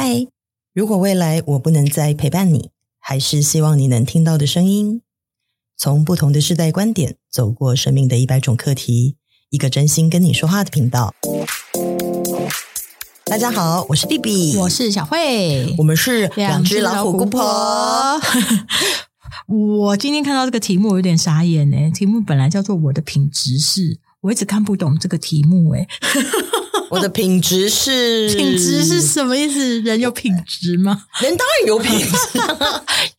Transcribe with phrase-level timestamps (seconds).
[0.00, 0.28] 嗨，
[0.72, 2.70] 如果未来我不能再陪伴你，
[3.00, 5.02] 还是希望你能听到的声音。
[5.76, 9.16] 从不同的世代观点，走过生命的一百种课题，
[9.50, 11.12] 一个真心跟你说话的频道。
[13.24, 18.20] 大家好，我是 BB，我是小慧，我们是两只老虎姑婆。
[19.50, 25.88] 我今天看到这个题目有点傻眼诶，题目本来叫做“我的品质是”，我一直看不懂这个题目诶。
[26.90, 29.80] 我的品质是 品质是什么意思？
[29.82, 31.04] 人有品质吗？
[31.20, 32.16] 人当然有品质，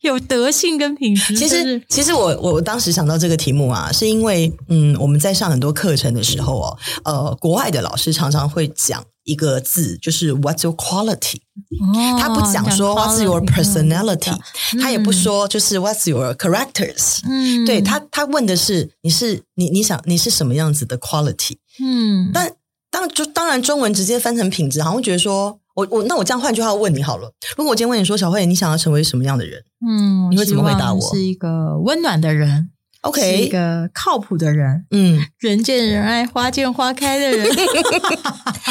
[0.00, 1.36] 有德性跟品质。
[1.36, 11.36] 其实，其实我我当时想到这个题目啊，是因为嗯，我们在上很多课程的时候哦，呃，国外的老师常常会讲一个字，就是 What's your quality？
[11.80, 14.34] 哦，他不讲说 What's your personality？
[14.74, 17.20] 嗯，他也不说就是 What's your characters？
[17.28, 21.56] 嗯，对，他他问的是你是你你想你是什么样子的 quality？
[21.82, 22.52] 嗯，但。
[22.90, 27.32] 当就当然，中文直接翻成品质，好像觉得说，我我那我这样换句话问你好了。
[27.56, 29.62] 如果我今天问你说，小慧，你想要成为什么样的人？
[29.86, 31.14] 嗯，你会怎么回答我？
[31.14, 32.70] 是一个温暖的人
[33.02, 37.48] ，OK，是一个靠谱的人，嗯，人见人爱、花见花开的人。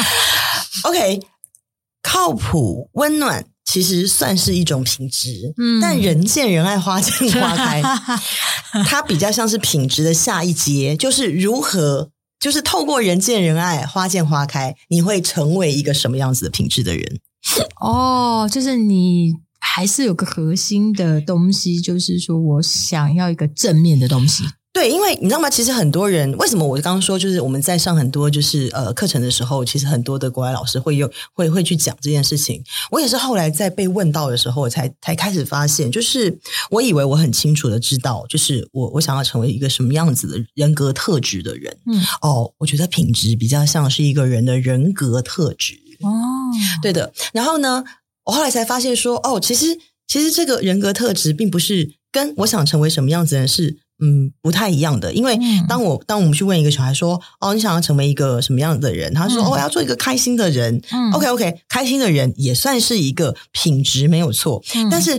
[0.84, 1.20] OK，
[2.02, 5.54] 靠谱、温暖，其实算是一种品质。
[5.56, 7.82] 嗯，但人见人爱、花见花开，
[8.86, 12.10] 它比较像是品质的下一阶，就是如何。
[12.40, 17.20] 就是透过人见人爱、花见花开，你会成为一个什么样子的品质的人？
[17.80, 24.44] 哦，就是你还是有个核心的东西，就是说我想要一个正面的东西。
[24.72, 25.50] 对，因为你知道吗？
[25.50, 32.62] 其实很多人为什么我刚刚说，就是我们在上很多就是呃课程的时候，其实很多的国外老师会用会会去讲这件事情。
[32.92, 36.38] 我也是后来在被问到的时候，我才才开始发现，就是
[36.70, 41.76] 我以为我很清楚的知道，就是我我想要成为一个什么样子的人格特质的人。
[41.86, 45.74] 嗯，哦，我觉得品质比较像是一个人的人格特质。
[46.00, 46.08] 哦，
[46.80, 47.12] 对的。
[47.32, 47.82] 然后呢，
[48.24, 49.76] 我后来才发现说，哦，其实
[50.06, 53.78] 其实这个人格特质并不是跟我想成为什么样子的人是。
[54.00, 55.38] 嗯，不太一样的，因为
[55.68, 60.80] 当我、嗯、当我们去问一个小孩说：“哦，你想要成为一个什么样的人？”他说：“嗯、哦，我要做一个开心的人。
[60.90, 64.62] 嗯” OK OK，开心的人也算是一个品质，没有错。
[64.74, 65.14] 嗯、但是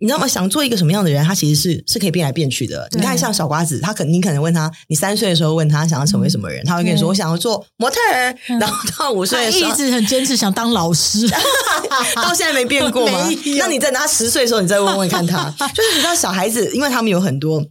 [0.00, 0.26] 你知道吗？
[0.26, 2.88] 想做一个什么样的人，他其实是是可以变来变去的。
[2.92, 8.34] 你看，像小瓜子，他可你可能问他，你三岁的时候问他想要成为什么人，嗯、他会跟你说：“我想要做模特儿。
[8.48, 11.28] 嗯”然后到五岁的时候，一直很坚持想当老师，
[12.16, 13.28] 到现在没变过吗？
[13.58, 17.64] 那你在他十岁的时候，你再问问看他， 就是你知道小孩子，因为他们有很多。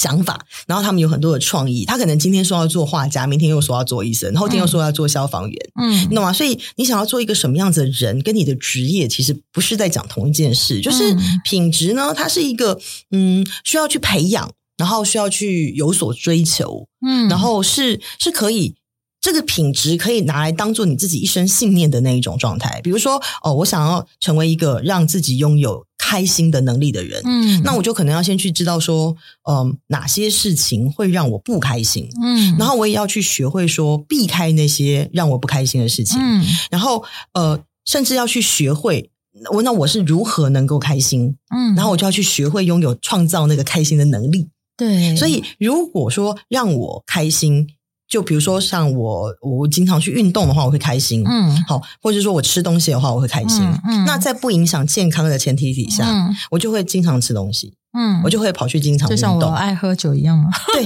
[0.00, 1.84] 想法，然后他们有很多的创意。
[1.84, 6.32] 他可能今天说要做画家，明天又说要做医生，后天又说要做消防员，嗯，你懂吗？
[6.32, 10.80] 所以你想要做一个什么样子的人，跟你的职业其实不是在讲同一件事。
[10.80, 12.80] 就是品质呢，它是一个
[13.10, 18.79] 嗯，需要去培养，然后需要去有所追求，嗯，然后是是可以。
[19.20, 29.14] 这个品质可以拿来当做你自己一生信念的那一种状态，比如说，哦，我想要成为一个让自己拥有开心的能力的人，嗯，那我就可能要先去知道说，
[29.46, 37.04] 嗯、呃，哪些事情会让我不开心，嗯，然后我也要去学会说避开那些让我不开心的事情，嗯，然后
[37.34, 39.10] 呃，甚至要去学会
[39.52, 44.48] 我那我是如何能够开心，嗯，然后我就要去学会拥有创造那个开心的能力，
[44.78, 47.66] 对，所以如果说让我开心。
[48.10, 51.22] 就比如说，像我，我经常去运动的话，我会开心。
[51.24, 53.62] 嗯，好，或者说我吃东西的话，我会开心。
[53.62, 57.72] 嗯，嗯，那在不影响健康的前提底下，嗯，我就会经常吃东西。
[57.96, 60.50] 嗯，我就会跑去经常运动，就像我爱喝酒一样吗？
[60.72, 60.84] 对，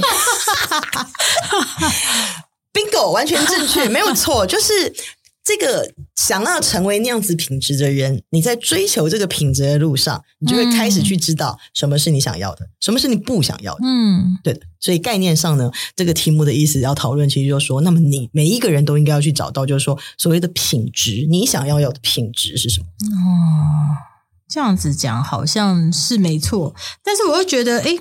[2.72, 4.94] bingo，完全正确，没有错，就是。
[5.44, 13.80] 这个想要成为那样子品质的人，你在追求这个品质的路上，你就会开始去知道什么是你想要的，嗯、什么是你不想要的。
[13.84, 14.60] 嗯，对的。
[14.80, 22.86] 所以概念上呢，这个题目的意思要讨论，其实就是说，那么你每一个人都应该要去找到，就是说所谓的品质，你想要有的品质是什么？
[22.86, 24.13] 哦。
[24.54, 26.72] 这样子讲好像是没错，
[27.02, 27.92] 但是我又觉得，哎，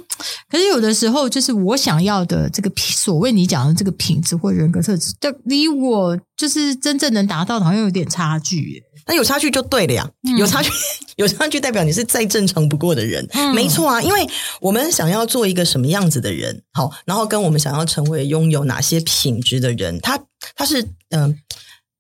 [0.48, 8.84] 可是有的时候，就是我想要的这个所谓你讲的这个品质或人格特质，就离我就是真正能达到的，好像有点差距。
[9.08, 10.70] 那有差距就对了呀，嗯、有差距，
[11.18, 14.00] 有差距代表你是再正常不过的人，嗯、没错啊。
[14.00, 14.30] 因为
[14.62, 20.20] 我们想要做一个什么样子的人，好，然后跟我们想要成为拥有哪些品质的人，他
[20.56, 21.24] 他是嗯。
[21.24, 21.36] 呃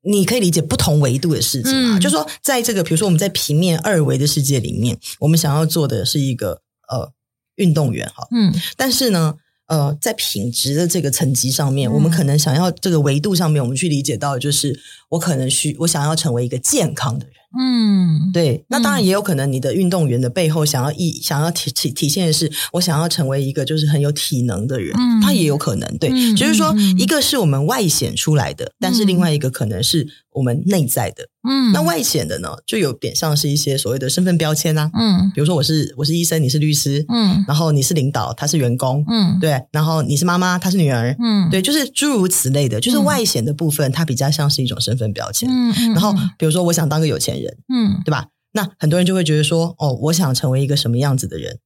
[0.04, 7.12] 你可以理解不同维度的事情嘛，嗯、就是说，在这个比如说我们在平面二维的世界里面，我们想要做的是一个呃
[7.56, 9.36] 运动员哈，嗯，但是呢，
[9.68, 14.78] 呃，在品质的这个层级上面，嗯、我们可能想要这个维度上面，我们去理解到，就是
[15.10, 18.66] 我可能需我想要成为一个健康的人，嗯，对。
[18.70, 25.98] 那当然也有可能，你的运动员的背后想要意想要体体体现的是，我想要成为一个就是很有体能的人，嗯、他也有可能。
[25.98, 31.28] 对，嗯、就是说，一个是我们外显出来的，嗯、但是另外一个可能是我们内在的。
[31.48, 34.90] 嗯，那外显的呢，就有点像是一些所谓的身份标签啊。
[34.94, 45.50] 嗯，比如说我是我是医生，你是律师，嗯，然后你是领导，他是员工，嗯，对，然后你是妈妈，他是女儿，嗯，对，就是诸如此类的，就是外显的部分，它比较像是一种身份标签。
[45.50, 48.28] 嗯，然后比如说我想当个有钱人，嗯，对吧？
[48.54, 51.60] 那很多人就会觉得说，哦，我想成为一个什么样子的人？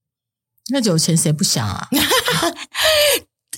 [0.69, 1.88] 那有钱谁不想啊？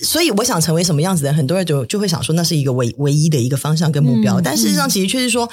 [0.02, 4.40] 所以我想成为什么样子的人，很多人就就会想说，那是一个唯唯一的一个方向跟目标。
[4.40, 5.48] 嗯，但事实上，其实却是说。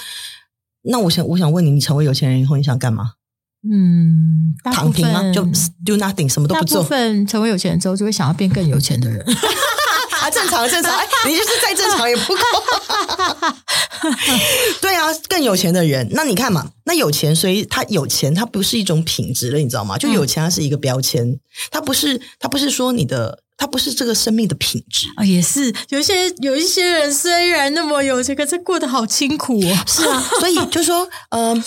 [0.90, 3.12] 那我想，我想问你，你成为有钱人以后，你想干嘛？
[3.70, 5.22] 嗯，躺平吗？
[5.34, 5.44] 就
[5.86, 6.78] do nothing，什么都不做。
[6.78, 9.20] 大部分成为有钱人之后，就会想要变更有钱的人。
[10.22, 10.96] 啊，正常，正常。
[10.96, 12.40] 哎，你就是再正常也不够。
[14.80, 19.98] 对啊，更有钱的人，那你看嘛，那有钱，所以他有钱，他不是一种品质了，你知道吗？
[19.98, 21.38] 就有钱，它是一个标签，
[21.70, 23.44] 它不是，它不是说你的。
[23.58, 29.84] 它不是这个生命的品质啊，也是有一些有一些人虽然那么有钱，可是过得好辛苦哦。
[29.88, 31.64] 是啊， 所以就说，呃，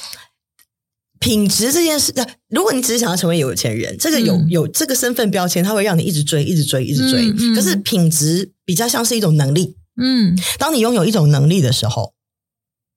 [1.19, 2.15] 品质这件事，
[2.49, 7.29] 如果你只是想要成为有钱人，这个有、嗯、有这个身份标签，它会让你一直追，一直追，一直追。
[7.29, 12.15] 嗯嗯、可是品质比较像是一种能力，嗯，当你拥有一种能力的时候，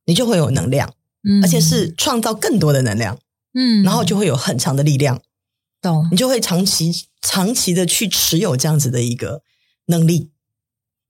[0.05, 0.93] 你就会有能量，
[1.27, 3.17] 嗯，而且是创造更多的能量，
[3.55, 5.19] 嗯，然后就会有很强的力量，
[5.81, 6.07] 懂？
[6.11, 7.07] 你就会长期。
[7.23, 9.41] 长期的去持有这样子的一个
[9.87, 10.29] 能力，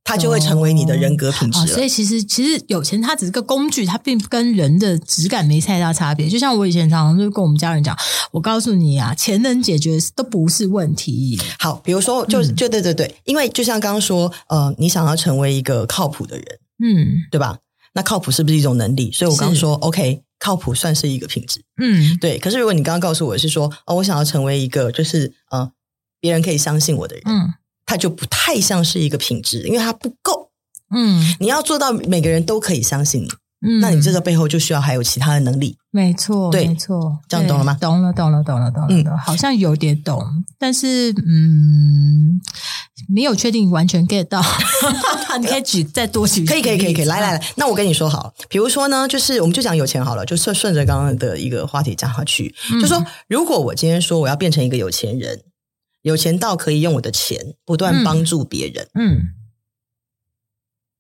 [0.04, 1.60] 它就会成为你的人格品质。
[1.60, 1.68] 哦哦。
[1.68, 6.30] 所以其实其实有钱它只是个工具，它并不跟人的质感没太大差别。
[6.30, 7.98] 就像我以前常常就跟我们家人讲，
[8.32, 11.38] 我告诉你啊，钱能解决都不是问题。
[11.60, 16.46] 好，比如说就就对对对，因为就像刚刚说，呃，你想要成为一个靠谱的人，
[16.84, 17.58] 嗯，对吧？
[17.96, 19.12] 那靠谱是不是一种能力？
[19.12, 20.22] 所以我刚刚说，OK。
[20.40, 22.38] 靠谱算是一个品质，嗯，对。
[22.38, 25.72] 可是如果你刚刚告诉我是说，哦，我想要成为一个就是呃，
[26.24, 27.54] 别人可以相信我的人，嗯，
[27.86, 30.52] 他就不太像是一个品质，因为他不够，
[30.96, 33.28] 嗯，你要做到每个人都可以相信你，
[33.68, 37.78] 嗯，那你这个背后就需要还有其他的能力，没错，对，没错，这样懂了吗？
[37.82, 40.24] 懂了，懂了，懂了，懂了，嗯，好像有点懂，
[40.58, 42.40] 但是嗯。
[43.10, 44.42] 没有确定完全 get 到，
[45.42, 55.38] 你可以举再多举，可以可以可以可以，来来来，那我跟你说好，比如说呢，就是我们就讲有钱好了，就顺顺着刚刚的一个话题讲下去，嗯、就说如果我今天说我要变成一个有钱人，
[56.04, 59.34] 有钱到可以用我的钱不断帮助别人，嗯，嗯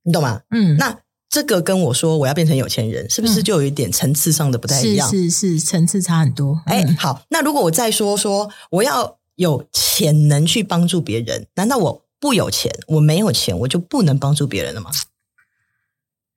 [0.05, 0.41] 你懂吗？
[0.49, 5.07] 嗯，那这个跟我说我要变成有钱人，是不是就有一点层次上的不太一样？
[5.07, 6.59] 是是是，层次差很多。
[6.65, 9.19] 哎、嗯，好，那如果我再说说我要。
[9.35, 12.71] 有潜能去帮助别人，难道我不有钱？
[12.85, 14.91] 我没有钱，我就不能帮助别人了吗？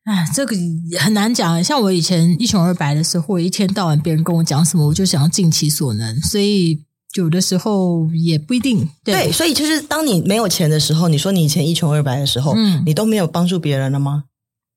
[0.04, 0.56] 哎，这个
[0.98, 1.62] 很难讲。
[1.62, 6.18] 像我以前一穷二白的时候，我一天到晚别人跟我讲什么，我就想要尽其所能。
[6.22, 8.88] 所以有的时候也不一定。
[9.04, 14.24] 对，对，所以就是当你没有钱的时候，你说你以前一穷二白的时候，嗯，你都没有帮助别人了吗？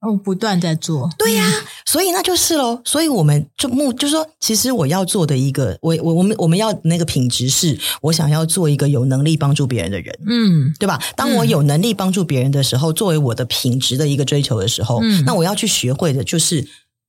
[0.02, 2.82] 哦，不断在做，对呀、啊，嗯、所以那就是喽。
[2.86, 10.98] 所以我们就目就是说，其实我要做的一个，我我我们我们要那个品质是，我想要做一个有能力帮助别人的人，嗯，对吧？
[11.18, 16.66] 当我有能力帮助别人的时候，嗯、作为我的品质的一个追求的时候，嗯，那我要去学会的就是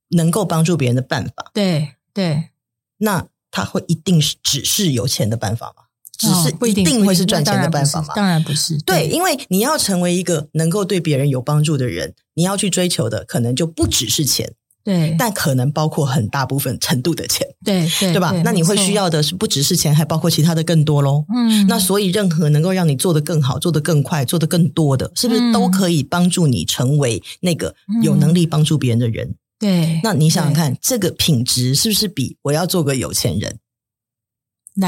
[0.09, 1.49] 能够帮助别人的办法。
[1.53, 2.49] 对对，
[2.97, 5.83] 那他会一定是只是有钱的办法吗？
[6.17, 8.13] 只是不一定会是赚钱的办法吗？
[8.15, 8.77] 当然不是。
[8.81, 14.53] 对，因为你要成为一个能够对别人有帮助的人，你要去追求的可能就不只是钱，
[14.83, 18.31] 对，但可能包括很大部分程度的钱，对对，对吧？
[18.45, 21.25] 那你会需要的是不只是钱，还包括其他的更多喽。
[21.33, 29.33] 嗯，那所以任何能够让你做得更好、做得更快、做得更多的，是不是都可以帮助你成为那个有能力帮助别人的人？
[29.61, 33.59] 对，那你想想看，这个品质是不是比我要做个有钱人？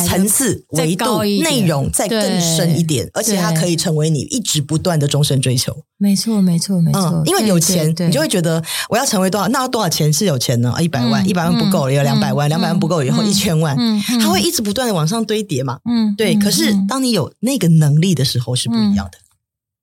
[0.08, 5.76] 层次、维度、内容再更深一点，而且它可以成为你一直不断的终身追求。
[5.98, 7.22] 没错，没错，没错。
[7.26, 9.48] 因为有钱，你就会觉得我要成为多少？
[9.50, 10.72] 那要多少钱是有钱呢？
[10.72, 13.78] 啊，一百万，一百万不够了，有两百万，两百万不够，以后一千万，
[14.22, 15.80] 它会一直不断的往上堆叠嘛。
[15.84, 16.34] 嗯，对。
[16.36, 19.18] 可是当你有那个能力的时候，是不一样的。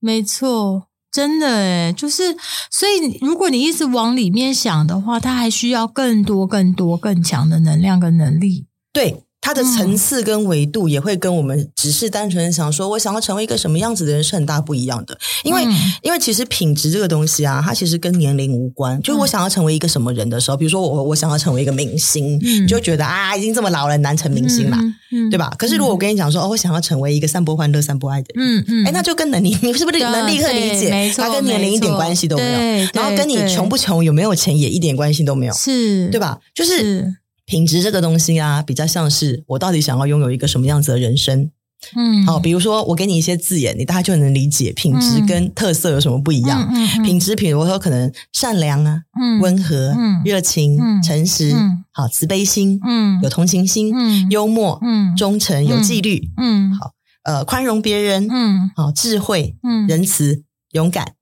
[0.01, 2.37] 没错，真的诶，就是
[2.71, 8.67] 所以，如果你一直往里面想的话，他还需要更多、更多、更强的能量跟能力。
[8.93, 9.25] 对。
[9.41, 15.19] 它的层次跟维度也会跟我们只是单纯的想说，我想要成为一个什么样子的人是很大不一样的。
[15.45, 19.01] 因为，嗯、因为其实品质这个东西啊，它其实跟年龄无关。
[19.03, 25.51] 就是我想要成为一个什么人的时候，比如说我我想要成为一个明星，嗯、就觉得啊，已经这么老了，难成明星了，嗯嗯、对吧？
[25.59, 31.13] 可是如果我跟你讲说，哦，我想要成为一个散播欢乐、散播爱的人，嗯嗯，哎，那就跟能力，你是不是能立刻理解？
[31.17, 36.39] 它跟年龄一点关系都没有，然后跟你穷不穷、有没有钱也一点关系都没有，是对吧？
[36.55, 36.79] 就是。
[36.79, 37.15] 是
[37.51, 41.51] 品质这个东西啊，比较像是我到底想要拥有一个什么样子的人生。
[41.97, 46.69] 嗯，好，比如说我给你一些字眼，你大概就能理解品质跟特色有什么不一样。
[46.71, 56.93] 嗯，品质，比如说可能善良啊，嗯，温和，嗯，热情，嗯，诚实，嗯，好，慈悲心，嗯，有同情心，嗯，幽默，嗯，忠诚，有纪律，嗯，好，
[57.25, 61.15] 呃，宽容别人，嗯，好，智慧，嗯，仁慈，勇敢。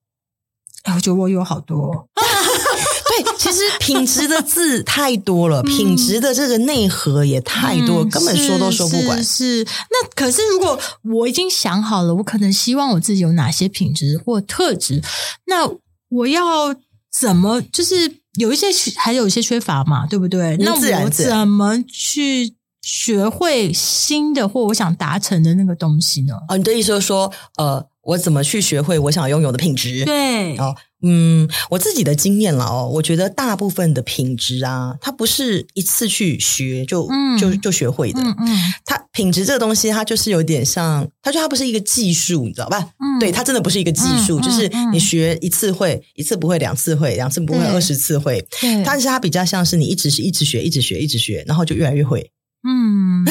[0.83, 2.09] 哎，我觉得我有好多。
[3.39, 9.23] 其实品质的字太多了，品质的这个内核也太多，嗯、根本说都说不完。
[9.23, 10.79] 是，是，那可是如果
[11.15, 15.03] 我已经想好了，我可能希望我自己有哪些品质或特质，
[15.47, 15.69] 那
[16.09, 16.75] 我要
[17.11, 17.61] 怎么？
[17.73, 17.95] 就是
[18.39, 20.57] 有一些还有一些缺乏嘛，对不对？
[20.59, 26.35] 那我怎么去学会新的或我想达成的那个东西呢？
[26.49, 30.05] 哦，你的意思是说，呃，我怎么去学会我想拥有的品质？
[30.05, 30.75] 对，哦。
[31.03, 38.21] 嗯，我自己的经验了哦，我觉得大部分的品质啊，它不是一次去学就、嗯、就就学会的。
[38.21, 42.91] 嗯，嗯它品质这个东西，它就是有点像，它就它不是一个技术，你知道吧？
[42.99, 48.45] 嗯，对，它真的不是一个技术，嗯、就是你学一次会，一次不会，两次会，两次不会，二十次会。
[48.61, 52.29] 对，但是它比较像是你一直是一直学，一直学，一直学，然后就越来越会。
[52.69, 53.25] 嗯，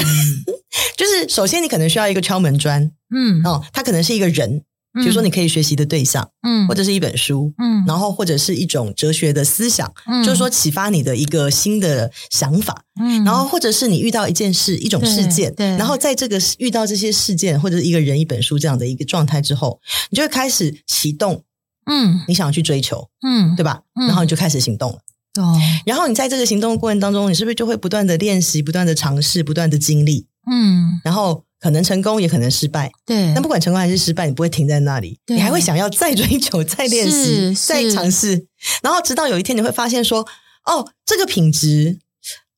[0.96, 2.90] 就是首先你可能需要一个敲门砖。
[3.14, 4.62] 嗯，哦，它可能是一个人。
[4.98, 21.44] 比如说，你可以学习的对象，嗯，或者是一本书，嗯，然后或者是一种哲学的思想，嗯，就是说启发你的一个新的想法，嗯，然后或者是你遇到一件事、一种事件，对，然后在这个遇到这些事件或者是一个人、一本书这样的一个状态之后，你就会开始启动，
[21.86, 23.82] 嗯，你想要去追求，嗯，对吧？
[24.08, 25.00] 然后你就开始行动了，
[25.42, 31.47] 哦，然后你在这个行动的过程当中，你是不是就会不断的练习、不断的尝试、不断的经历，嗯，然后。
[31.60, 32.92] 可能成功，也可能失败。
[33.06, 38.46] 对，但不管成功还是失败，你不会停在那里，你还会想要再追求、再练习、再尝试，
[38.84, 40.28] 然后直到有一天你会发现说
[40.66, 42.00] ：“哦，这个品质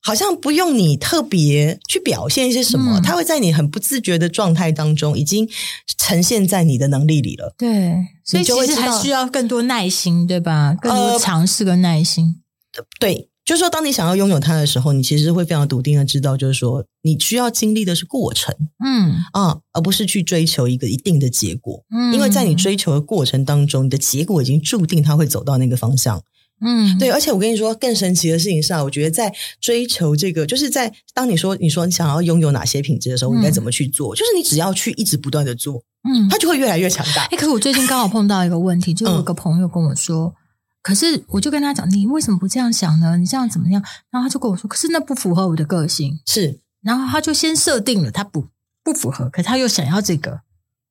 [0.02, 5.48] 好像不用你特别去表现一些什么，嗯、它会在你很不自觉的状态当中已经
[5.98, 10.76] 呈现在你的能力里了。”对，所以其实还需要更多耐心，对吧？
[10.82, 12.42] 更多尝试跟耐心。
[12.78, 13.29] 呃、对。
[13.50, 18.54] 就是说，当你想要拥有它的时候，你其实会非常笃定的知道，就是说，你需要经历的是过程，
[18.86, 26.22] 嗯啊，而不是去追求一个一定的结果，嗯，因为在你追求的过程当中，你的结果已经注定它会走到那个方向，
[26.62, 27.10] 嗯，对。
[27.10, 34.14] 而且我跟你说，更神奇的事情是啊，我觉得在追求这个，就是在当你说你说你想要拥有哪些品质的时候，你该怎么去做？
[34.14, 37.24] 嗯，就是你只要去一直不断的做，嗯，它就会越来越强大。
[37.32, 40.36] 哎，可是我最近刚好碰到一个问题，就有个朋友跟我说。
[40.90, 43.18] 嗯可是，我就跟他讲，你为什么不这样想呢？
[43.18, 43.84] 你这样怎么样？
[44.10, 46.20] 然后他就跟我说，可是那不符合我的个性。
[46.26, 48.48] 是，然后他就先设定了，他不
[48.84, 50.42] 不符合，可他又想要这个。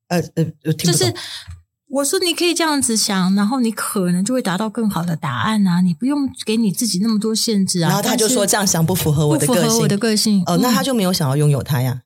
[0.07, 1.13] 呃呃，就是
[1.87, 5.81] 我说你可以这样子想，然后你可能就会达到更好的答案啊！
[5.81, 7.89] 你不用给你自己那么多限制啊。
[7.89, 10.43] 然后他就说这样想不符合我的个性，不符合我的个性。
[10.45, 12.01] 哦，那他就没有想要拥有他呀。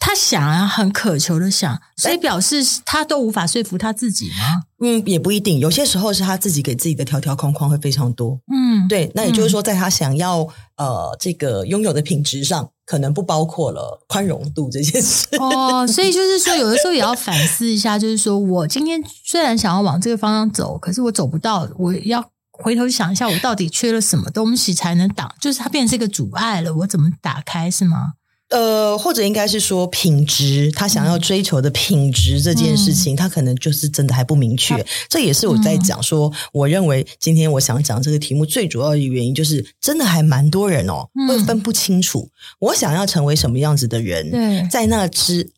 [0.00, 4.62] 他想啊，很渴求的想，所以表示他都无法说服他自己吗？
[4.80, 8.40] 嗯，也不一定，有些时候是他自己给自己的条条框框会非常多。
[8.52, 10.42] 嗯，对，那也就是说，在他想要、
[10.76, 15.26] 嗯、呃这个拥有的品质上，可能不包括了宽容度这件事。
[15.40, 25.34] 哦，所以就是说，有的时候也要反思一下，就是说我今天虽然想要往这个方向走，可是我走不到，我要回头想一下，我到底缺了什么东西才能挡？
[25.40, 27.68] 就是它变成一个阻碍了，我怎么打开？
[27.68, 28.12] 是吗？
[28.48, 34.74] 呃，或者应该是说品质，他想要追求的品质这件事情，嗯、他可能就是真的还不明确。
[34.74, 44.30] 他这也是我在讲说，嗯、我认为今天我想讲这个题目最主要的原因，就是真的还蛮多人哦，嗯、会分不清楚我想要成为什么样子的人。
[44.30, 45.52] 对，在那之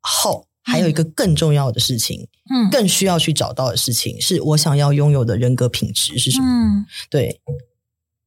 [0.00, 6.46] 后，还有一个更重要的事情，嗯，更需要去找到的事情，是我想要拥有的人格品质是什么？
[6.46, 7.40] 嗯，对，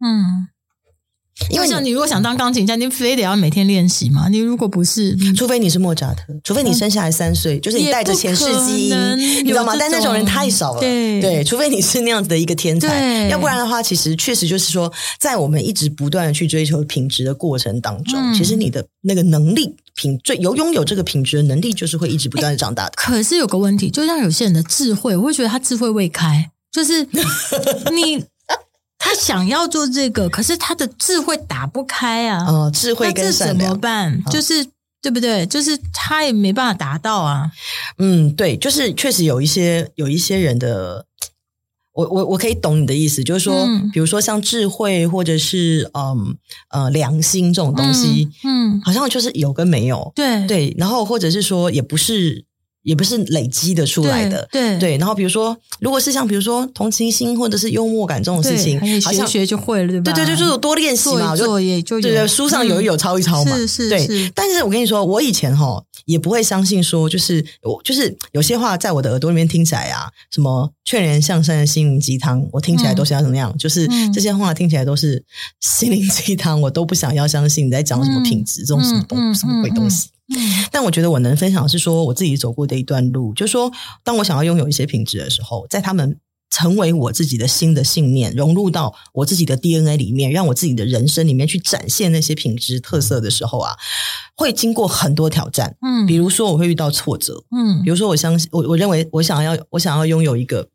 [0.04, 0.50] 嗯。
[1.50, 4.28] 因为像你如果想当钢琴家，你非得要每天练习嘛？
[4.30, 9.74] 你如果不是，除非你是莫扎特，除非你生下来三岁，嗯、就是你带着前世基因，你知道吗？
[9.80, 10.80] 但那种人太少了。
[10.82, 22.92] 对对，除非你是那样子的一个天才，要不然的话，其实确实就是说，在我们一直不断的去追求品质的过程当中，嗯、其实你的那个能力品，最有拥有这个品质的能力，就是会一直不断的长大的。
[22.96, 27.08] 可是有个问题，就像有些人的智慧，我会觉得他智慧未开，就是
[27.92, 28.24] 你。
[29.10, 32.46] 他他想要做这个，可是他的智慧打不开啊。
[32.46, 34.22] 哦，智慧跟善良怎么办？
[34.26, 34.64] 哦、就是
[35.02, 35.46] 对不对？
[35.48, 37.52] 就是他也没办法达到啊。
[37.98, 41.06] 嗯，对，就是确实有一些有一些人的。
[41.94, 46.38] 我我我可以懂你的意思，就是说，嗯、比如说像智慧或者是嗯
[46.70, 52.46] 呃良心这种东西，嗯，嗯好像就是有跟没有，对对，然后或者是说也不是。
[52.84, 54.98] 也不是累积的出来的，对对，对。
[54.98, 60.14] 然后比如说，如果是像比如说同情心或者是幽默感这种事情，好像学就会了，对吧？
[60.14, 63.90] 对对，就是多练习嘛，作业就对对，书上有一有抄一抄嘛，是是。
[63.90, 73.56] 对，但是我跟你说，我以前哈也不会相信说，就是我就是有些话在我的耳朵里面听起来啊，什么劝人向善的心灵鸡汤，我听起来都是要怎么样？
[73.58, 75.24] 就是这些话听起来都是
[75.60, 80.10] 心灵鸡汤，我都不想要相信你在讲什么品质这种什么东什么鬼东西。
[80.36, 83.72] 嗯，但我觉得我能分享的是说我自己走过的一段路，就是说，
[84.04, 86.18] 当我想要拥有一些品质的时候，在他们
[86.50, 93.76] 成为我自己的新的信念，融入到我自己的 DNA 里面，让我自己的人生里面去展现那些品质特色的时候啊，
[94.36, 95.76] 会经过很多挑战。
[95.82, 100.70] 嗯，比如说我会遇到挫折，嗯，比如说我相信我，我认为我想要我想要拥有一个。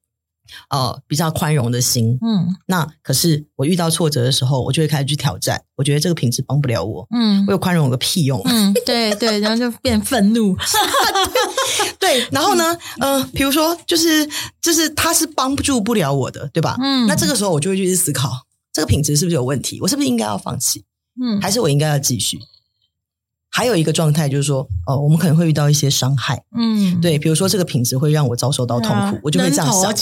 [0.70, 5.62] 呃，比较宽容的心，嗯，那可是我遇到挫折的时候，我就会开始去挑战。
[5.76, 10.54] 我觉得这个品质帮不了我，嗯，我有宽容有个屁用，嗯，对对，然后就变愤怒，
[11.98, 14.28] 对， 对，然后呢，嗯、呃，比如说，就是
[14.60, 16.76] 就是他是帮助不了我的，对吧？
[16.80, 18.30] 嗯，那这个时候我就会去思考，
[18.72, 19.80] 这个品质是不是有问题？
[19.80, 20.84] 我是不是应该要放弃？
[21.20, 22.38] 嗯，还是我应该要继续？
[23.56, 29.94] 还有一个状态就是说，哦，我们可能会遇到一些伤害，嗯，对，比如说这个品质会让我遭受到痛苦，啊、我就会这样想。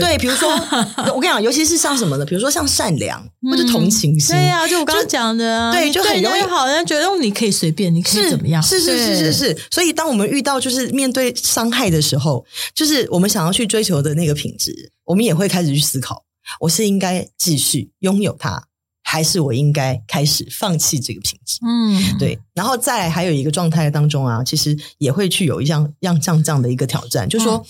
[0.00, 0.48] 对，比如说，
[1.14, 2.24] 我跟你讲，尤其是像什么呢？
[2.24, 8.62] 比如说像善良、嗯、或者同情心，对呀、啊，就我刚刚讲的、啊，对，就很容易好像觉得你可以随便，你可以怎么样？
[8.62, 9.56] 是是是是是。
[9.70, 16.22] 所以，当我们遇到就是面对伤害的时候，就是我们想要去追求的那个品质，我们也会开始去思考：
[16.60, 18.68] 我是应该继续拥有它。
[19.08, 21.58] 还是我应该开始放弃这个品质？
[21.64, 22.38] 嗯，对。
[22.52, 27.56] 然后再还有一个状态当中啊，其实也会去有一样样这样这样的一个挑战，就是说。
[27.58, 27.64] 嗯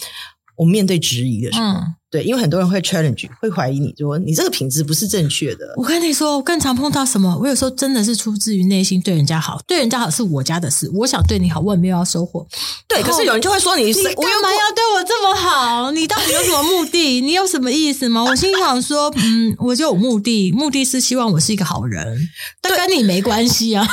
[0.56, 5.74] 我们面对质疑的时候，嗯、对，因为很多人会 challenge，会怀疑你，就说你这个品质不是正确的。
[5.76, 7.36] 我跟你说，我更常碰到什么？
[7.40, 12.46] 我有时候真的是出自于内心对人家好，对人家好是我家的事，我想对你好，我也没有要收获。
[12.86, 15.90] 对，可是有人就会说你，你干嘛要对我这么好？
[15.90, 17.20] 你到底有什么目的？
[17.20, 18.22] 你有什么意思吗？
[18.22, 22.28] 我心想说，嗯，我就有目的，目的是希望我是一个好人，
[22.62, 23.86] 但跟你没关系啊。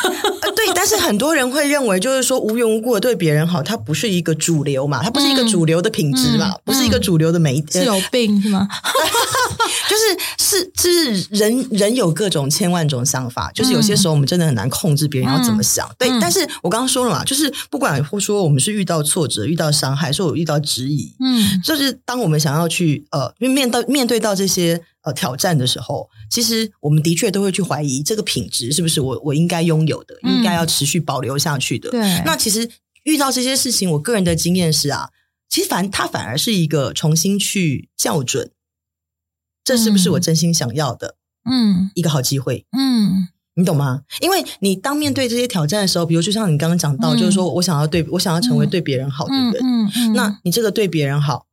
[0.56, 6.50] 对，但是很多人会认为，就是说无缘无故的对别人好，它不是一个主流嘛，它不是一个主流的品质嘛。
[6.50, 8.68] 嗯嗯不是一个主流的媒体，是有病是吗？
[9.90, 15.88] 就是是就是人人有各种千万种想法，就是有些时候我们真的很难控制别人要怎么想。
[15.88, 31.90] 嗯、对，嗯、但是我刚刚说了嘛，就是不管或说我们是遇到挫折、遇到伤害，说我遇到质疑，嗯，就是当我们想要去呃，面到面对到这些呃挑战的时候，其实我们的确都会去怀疑这个品质是不是我我应该拥有的，嗯、应该要持续保留下去的。
[31.90, 32.70] 对，那其实
[33.04, 35.10] 遇到这些事情，我个人的经验是啊。
[35.54, 38.50] 其实反它反而是一个重新去校准，
[39.64, 41.18] 这是不是我真心想要的？
[41.48, 42.66] 嗯，一个好机会。
[42.76, 44.02] 嗯，你懂吗？
[44.20, 51.46] 因为你当面对这些挑战的时候，比如就像你刚刚讲到，嗯、就是说我想要对我想要成为对别人好的人，嗯嗯嗯、那你这个对别人好，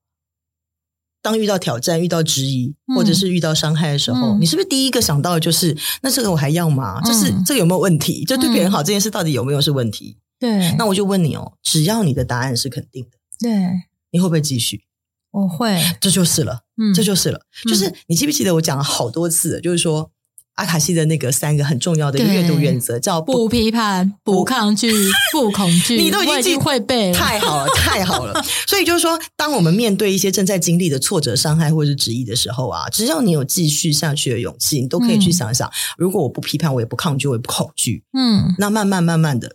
[1.21, 7.03] 当遇到挑战、遇到质疑或者是遇到伤害的时候，嗯、你是不是第一个想到的就是那这个我还要吗？
[7.03, 8.25] 就是这个有没有问题？
[8.25, 10.17] 就对别人好这件事到底有没有是问题？
[10.39, 13.90] 对，那我就问你哦，只要你的答案是肯定的，对。
[14.11, 14.85] 你会不会继续？
[15.33, 17.41] 我会，这就是了，嗯，这就是了。
[17.65, 20.11] 嗯、就是你记不记得我讲了好多次，就是说
[20.55, 24.91] 阿卡西的那个三个很重要的阅读原则，叫不，不批判、不抗拒、
[25.33, 25.97] 不恐惧。
[25.97, 28.43] 你都已经，会背了，太好了，太好了。
[28.67, 39.55] 所以就是说，当我们面对一些正在经历的挫折、伤害或者是质疑的时候啊，只要你有继续下去的勇气，你都可以去想想：嗯、如果我不批判，我也不抗拒，我也不恐惧，嗯，那慢慢慢慢的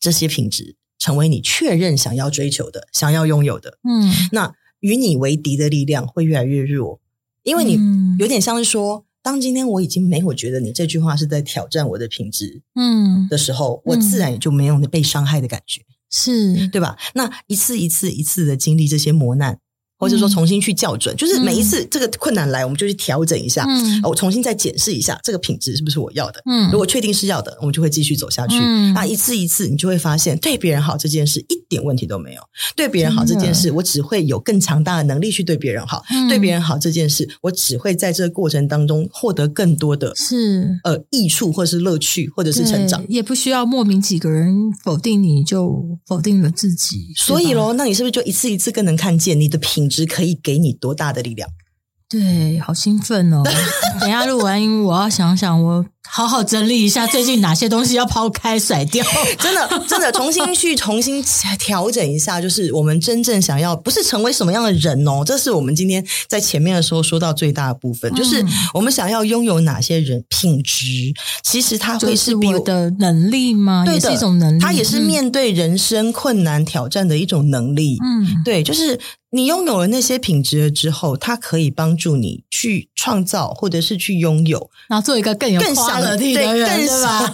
[0.00, 0.74] 这些品质。
[1.02, 7.00] 成为你确认想要追求的、想要拥有的，嗯，那与你为敌的力量会越来越弱，
[7.42, 7.76] 因为你
[8.20, 13.26] 有点像是说，当今天我已经没有觉得你这句话是在挑战我的品质，嗯。
[13.28, 16.68] 的时候，我自然也就没有被伤害的感觉，是。
[16.68, 16.96] 对吧？
[17.16, 19.58] 那一次一次一次的经历这些磨难。
[20.02, 26.42] 或者说重新去校准，就是每一次这个困难来，我们就去调整一下，嗯我重新再检视一下这个品质是不是我要的。
[26.46, 28.58] 嗯，如果确定是要的，我们就会继续走下去。
[28.94, 32.42] 那一次一次，你就会发现，对别人好这件事一点问题都没有。
[32.74, 36.02] 对别人好这件事，我只会有更强大的能力去对别人好。
[36.28, 47.12] 对别人好这件事，我只会在这个过程当中获得更多的是呃益处，或者是乐趣，或者是成长，也不需要莫名几个人否定你就否定了自己。
[47.16, 50.04] 所以喽，那你是不是就一次一次更能看见你的品质？
[50.04, 51.48] 只可以给你多大的力量？
[52.08, 53.42] 对，好兴奋哦！
[54.00, 59.04] 等一下录完音，我要想想，我好好整理一下最近哪些东西要抛开甩掉。
[59.38, 61.24] 真的，真的，重新去重新
[61.58, 65.22] 调整一下，就是我们真正想要，不是成为什么样的人哦。
[65.24, 70.82] 这是我们今天在前面的时候说到最大的部分，嗯、就是我们想要拥有哪些人品质。
[71.42, 73.84] 其实它会是比我的能力吗？
[73.86, 77.96] 对的，是一种能力，它也是面对人生困难挑战的一种能力。
[78.02, 78.98] 嗯，对，就是。
[79.34, 87.32] 你拥有了那些品质了之后，它可以帮助你去创造，或者是去拥有，然后做一个更有更更想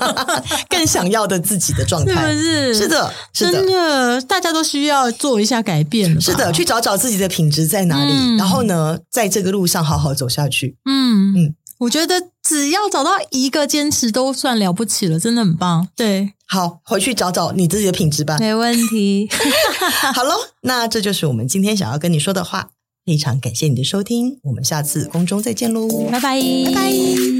[0.68, 2.74] 更想要的自己的状态，是不是？
[2.74, 6.20] 是的，是的，真的，大家都需要做一下改变。
[6.20, 10.76] 是的，去找找自己的品质在哪里，嗯、然后呢，在这个路上好好走下去。
[10.84, 15.88] 嗯嗯，我觉得只要找到一个坚持，都算了不起了，真的很棒。
[15.94, 16.32] 对。
[16.50, 18.38] 好，回去找找你自己的品质吧。
[18.38, 19.28] 没问题。
[20.14, 22.70] 好喽，那这就是我们今天想要跟你说的话。
[23.06, 27.37] 非常感谢你的收听，我们下次空中再见喽，拜拜，拜拜。